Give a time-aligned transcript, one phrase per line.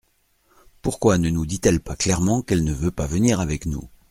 [0.81, 3.87] Pourquoi ne nous dit-elle pas clairement qu’elle ne veut pas venir avec nous?